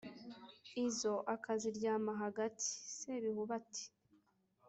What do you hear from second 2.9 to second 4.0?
»sebihubi ati»